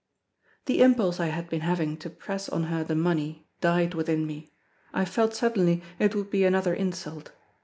[0.65, 4.51] The impulse I had been having to press on her the money, died within me;
[4.95, 7.31] I felt suddenly it would be another insult.